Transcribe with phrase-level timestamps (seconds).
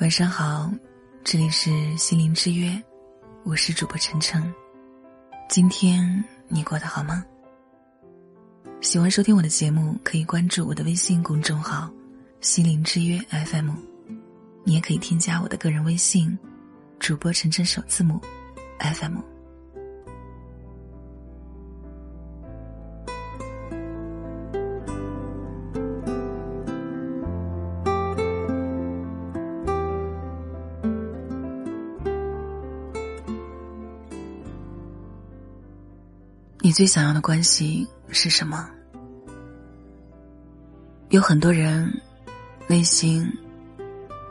[0.00, 0.68] 晚上好，
[1.22, 2.82] 这里是心灵之约，
[3.44, 4.52] 我是主播晨晨。
[5.48, 7.24] 今天你过得好吗？
[8.80, 11.88] 喜欢收听我的节目，可以关注我的微信公众号
[12.42, 13.70] “心灵之约 FM”，
[14.64, 16.36] 你也可以添加我的个人微信
[16.98, 18.20] “主播晨晨首字母
[18.80, 19.33] FM”。
[36.60, 38.70] 你最想要的关系是什么？
[41.10, 41.92] 有很多人
[42.66, 43.30] 内心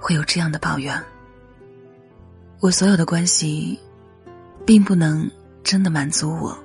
[0.01, 0.99] 会有这样的抱怨：
[2.59, 3.79] 我所有的关系
[4.65, 5.29] 并不能
[5.63, 6.57] 真的满足我。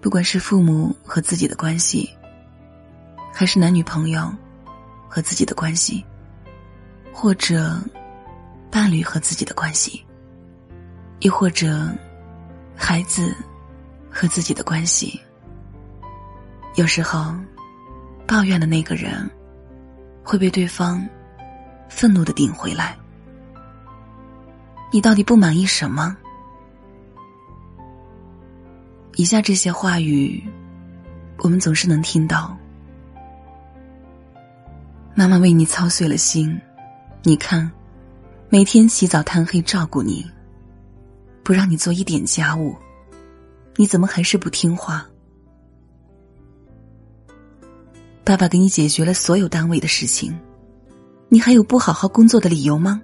[0.00, 2.08] 不管是父母和自己的关系，
[3.32, 4.32] 还是男女朋友
[5.06, 6.02] 和自己的关系，
[7.12, 7.78] 或者
[8.70, 10.02] 伴侣和自己的关系，
[11.20, 11.92] 亦或者
[12.74, 13.36] 孩子。
[14.10, 15.20] 和自己的关系，
[16.76, 17.34] 有时候，
[18.26, 19.28] 抱怨的那个人
[20.22, 21.06] 会被对方
[21.88, 22.96] 愤怒的顶回来。
[24.90, 26.16] 你到底不满意什么？
[29.16, 30.42] 以下这些话语，
[31.38, 32.56] 我们总是能听到。
[35.14, 36.58] 妈妈为你操碎了心，
[37.24, 37.70] 你看，
[38.48, 40.24] 每天起早贪黑照顾你，
[41.42, 42.76] 不让你做一点家务。
[43.78, 45.08] 你怎么还是不听话？
[48.24, 50.36] 爸爸给你解决了所有单位的事情，
[51.28, 53.00] 你还有不好好工作的理由吗？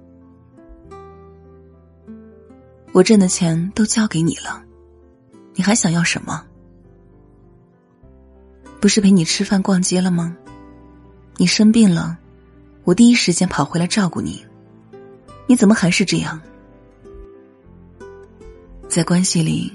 [2.90, 4.64] 我挣的钱都交给你了，
[5.54, 6.44] 你还想要什么？
[8.80, 10.36] 不是陪你吃饭逛街了吗？
[11.36, 12.18] 你生病了，
[12.82, 14.44] 我第一时间跑回来照顾你，
[15.46, 16.40] 你怎么还是这样？
[18.88, 19.72] 在关系里。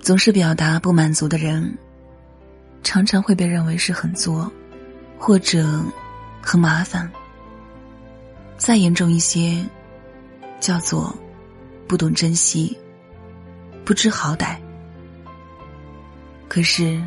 [0.00, 1.76] 总是表达不满足的人，
[2.82, 4.50] 常常会被认为是很作，
[5.18, 5.84] 或者
[6.40, 7.10] 很麻烦。
[8.56, 9.62] 再严重一些，
[10.60, 11.14] 叫做
[11.86, 12.76] 不懂珍惜、
[13.84, 14.56] 不知好歹。
[16.48, 17.00] 可是，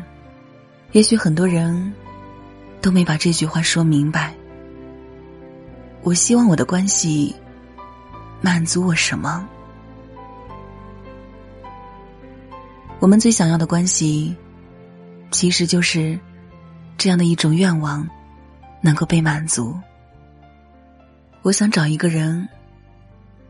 [0.92, 1.92] 也许很多人
[2.80, 4.32] 都没把这句话说明白。
[6.02, 7.34] 我希望我的关系
[8.40, 9.48] 满足我什么？
[13.02, 14.32] 我们最想要的关系，
[15.32, 16.16] 其实就是
[16.96, 18.08] 这样的一种愿望，
[18.80, 19.76] 能够被满足。
[21.42, 22.48] 我想找一个人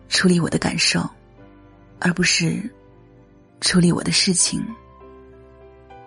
[0.09, 1.07] 处理我的感受，
[1.99, 2.63] 而不是
[3.61, 4.65] 处理我的事情。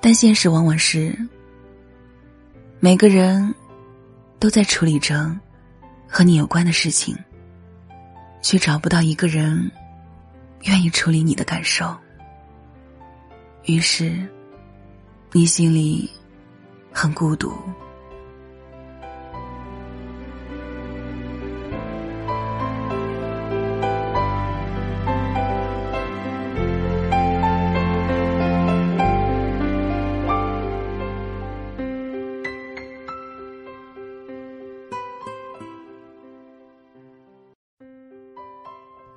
[0.01, 1.15] 但现实往往是，
[2.79, 3.53] 每个人
[4.39, 5.39] 都在处理着
[6.07, 7.15] 和你有关的事情，
[8.41, 9.71] 却找不到一个人
[10.63, 11.95] 愿意处理你的感受。
[13.65, 14.15] 于是，
[15.31, 16.07] 你心里
[16.91, 17.51] 很孤独。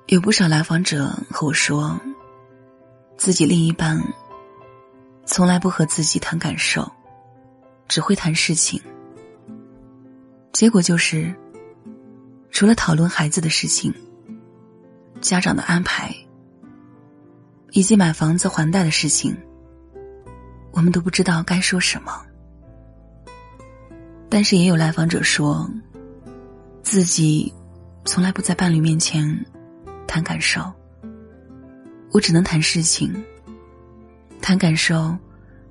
[0.07, 1.95] 有不少来访者和我说，
[3.15, 4.01] 自己另一半。
[5.31, 6.91] 从来不和自己谈感受，
[7.87, 8.81] 只会谈事情。
[10.51, 11.31] 结果就是，
[12.49, 13.93] 除了讨论孩子的事情、
[15.21, 16.11] 家长的安排，
[17.73, 19.37] 以及买房子还贷的事情，
[20.71, 22.11] 我们都不知道该说什么。
[24.29, 25.69] 但是也有来访者说，
[26.81, 27.53] 自己
[28.03, 29.45] 从来不在伴侣面前
[30.07, 30.59] 谈感受，
[32.13, 33.13] 我只能谈事情。
[34.41, 35.15] 谈感受，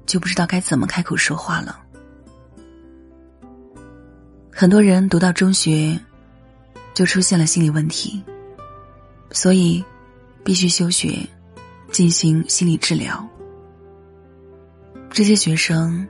[0.06, 1.80] 就不知道该怎么开口说话了。
[4.52, 5.98] 很多人读到中学，
[6.94, 8.22] 就出现了心理问题，
[9.30, 9.84] 所以
[10.44, 11.26] 必须休学，
[11.90, 13.26] 进行心理治疗。
[15.10, 16.06] 这些学生，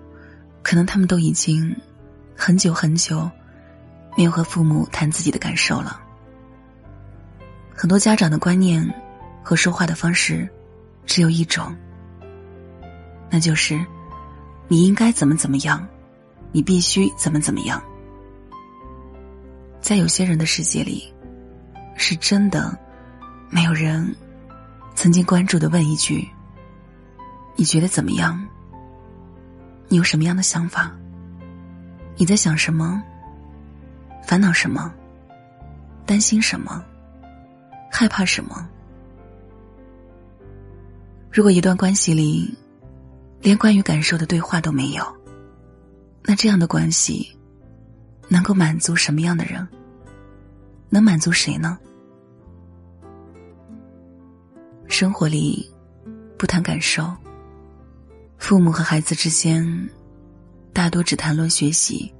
[0.63, 1.75] 可能他们都已经
[2.37, 3.31] 很久很久
[4.17, 6.01] 没有和父母谈自己的感受了。
[7.75, 8.83] 很多家长的观念
[9.43, 10.49] 和说话的方式，
[11.07, 11.75] 只有一种。
[13.31, 13.85] 那就是，
[14.69, 15.87] 你应该怎么怎么样，
[16.53, 17.83] 你必须怎么怎么样。
[19.81, 21.13] 在有些人的世界里，
[21.95, 22.77] 是真的
[23.51, 24.15] 没有人
[24.95, 26.29] 曾经关注的问一句
[27.55, 28.43] ：“你觉得怎么样？
[29.89, 30.91] 你有什么样的想法？
[32.17, 33.03] 你在想什么？
[34.27, 34.93] 烦恼什么？
[36.05, 36.85] 担心什么？
[37.91, 38.69] 害怕什么？
[41.31, 42.53] 如果一段关系里，
[43.41, 45.05] 连关于感受的对话都没有，
[46.23, 47.37] 那这样的关系，
[48.29, 49.67] 能够满足什么样的人？
[50.91, 51.79] 能满足谁呢？
[54.87, 55.71] 生活里，
[56.39, 57.15] 不谈感受。
[58.39, 59.89] 父母和孩子之间，
[60.73, 62.11] 大多只谈论学习，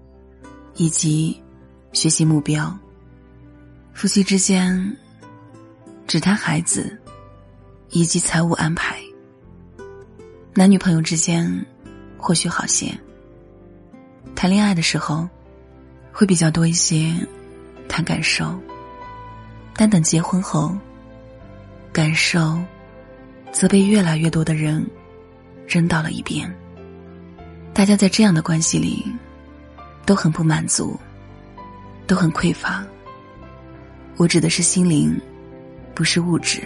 [0.75, 1.41] 以及
[1.93, 2.77] 学习目标。
[3.95, 4.97] 夫妻之间，
[6.07, 7.01] 只谈孩子，
[7.91, 8.98] 以及财务安排。
[10.59, 11.49] 男女朋友之间，
[12.17, 12.93] 或许好些。
[14.35, 15.29] 谈恋爱的时候，
[16.11, 17.15] 会比较多一些
[17.89, 18.59] 谈感受，
[19.77, 20.77] 但等结婚后，
[21.93, 22.59] 感受
[23.53, 24.85] 则被越来越多的人
[25.65, 26.53] 扔到了一边。
[27.73, 29.07] 大家在这样的关系里，
[30.05, 30.99] 都很不满足，
[32.05, 32.85] 都很匮乏。
[34.17, 35.17] 我指的是心灵，
[35.95, 36.61] 不是物质。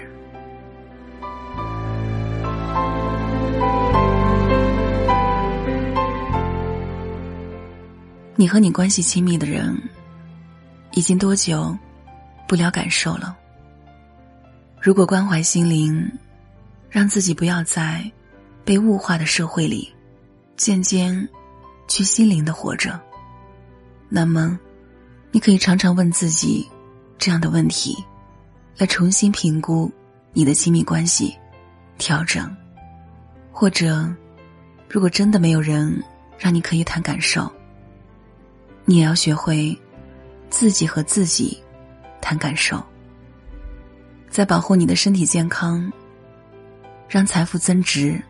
[8.34, 9.76] 你和你关系亲密的人，
[10.92, 11.76] 已经多久
[12.48, 13.36] 不聊感受了？
[14.80, 16.10] 如果关怀心灵，
[16.88, 18.10] 让自己不要在
[18.64, 19.92] 被物化的社会里
[20.56, 21.28] 渐渐
[21.86, 22.98] 去心灵的活着，
[24.08, 24.58] 那么
[25.30, 26.66] 你可以常常问自己
[27.18, 28.02] 这样的问题，
[28.78, 29.92] 来重新评估
[30.32, 31.36] 你的亲密关系，
[31.98, 32.50] 调整。
[33.52, 34.12] 或者，
[34.88, 36.02] 如果真的没有人
[36.38, 37.52] 让你可以谈感受。
[38.84, 39.76] 你也要学会
[40.50, 41.62] 自己和自己
[42.20, 42.82] 谈感受，
[44.28, 45.90] 在保护你的身体健康、
[47.08, 48.20] 让财富增值、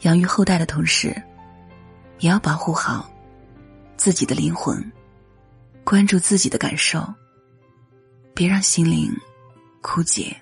[0.00, 1.14] 养育后代的同时，
[2.20, 3.10] 也要保护好
[3.96, 4.82] 自己的灵魂，
[5.84, 7.06] 关注自己的感受，
[8.34, 9.14] 别让心灵
[9.82, 10.34] 枯竭。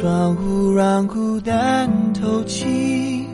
[0.00, 3.26] 窗户让孤单透气，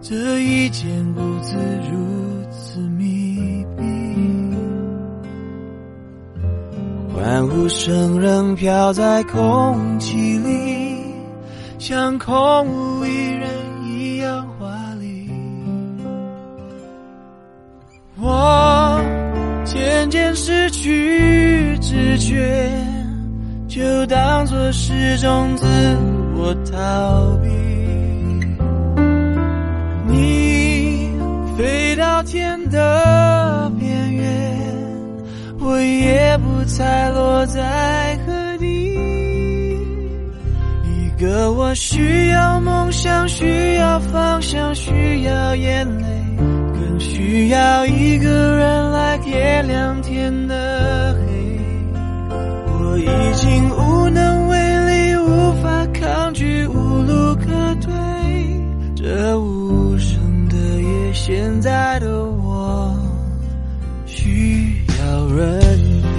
[0.00, 1.54] 这一间屋子
[1.92, 3.84] 如此密闭，
[7.14, 11.04] 欢呼声仍飘在空气里，
[11.78, 13.50] 像空无一人
[13.84, 15.28] 一样华丽。
[18.18, 18.98] 我
[19.66, 22.89] 渐渐失去知觉。
[23.70, 25.64] 就当作是种自
[26.34, 27.48] 我逃避。
[30.08, 31.08] 你
[31.56, 34.58] 飞到天的边缘，
[35.60, 38.98] 我也不猜落在何地。
[40.84, 46.04] 一个我需要梦想，需要方向，需要眼泪，
[46.74, 50.79] 更需要一个人来点亮天的。
[53.00, 54.56] 已经无能为
[54.86, 57.92] 力，无法抗拒，无路可退。
[58.96, 62.94] 这无声的夜，现在的我
[64.06, 65.60] 需要人
[66.02, 66.10] 陪。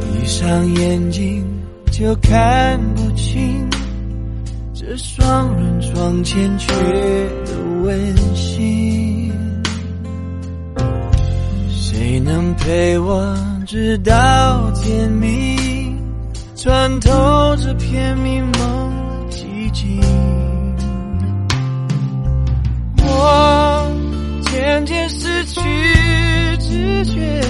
[0.00, 1.44] 闭上眼睛，
[1.90, 3.69] 就看不清。
[4.90, 6.66] 这双人床欠缺
[7.46, 7.52] 的
[7.84, 9.32] 温馨，
[11.70, 13.32] 谁能陪我
[13.64, 15.96] 直到天明，
[16.56, 17.08] 穿透
[17.58, 20.00] 这片迷蒙寂静？
[22.96, 23.88] 我
[24.50, 25.60] 渐渐失去
[26.58, 27.40] 知觉，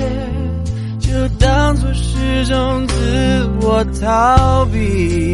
[0.99, 5.29] 就当作是种自我逃避。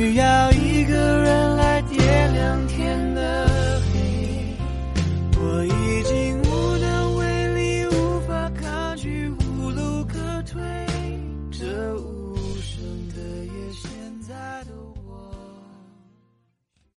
[0.00, 0.69] 需要一